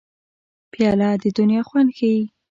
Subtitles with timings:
[0.71, 2.21] پیاله د دنیا خوند ښيي.